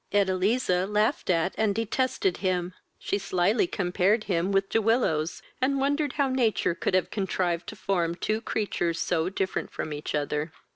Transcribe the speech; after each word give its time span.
Edeliza 0.11 0.87
laughed 0.87 1.29
at 1.29 1.53
and 1.59 1.75
detested 1.75 2.37
him. 2.37 2.73
She 2.97 3.19
slily 3.19 3.67
compare 3.67 4.17
him 4.17 4.51
with 4.51 4.67
De 4.71 4.81
Willows, 4.81 5.43
and 5.61 5.79
wondered 5.79 6.13
how 6.13 6.27
nature 6.27 6.73
could 6.73 6.95
have 6.95 7.11
contrived 7.11 7.67
to 7.67 7.75
form 7.75 8.15
two 8.15 8.41
creatures 8.41 8.99
so 8.99 9.29
different 9.29 9.69
from 9.69 9.93
each 9.93 10.15
other. 10.15 10.51